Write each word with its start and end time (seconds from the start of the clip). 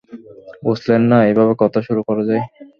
বুঝলেন 0.65 1.01
না, 1.11 1.17
এইভাবে 1.27 1.53
কথা 1.61 1.79
শুরু 1.87 2.01
করা 2.07 2.23
যায়। 2.29 2.43